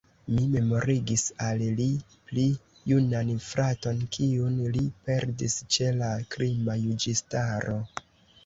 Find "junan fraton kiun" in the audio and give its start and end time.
2.93-4.57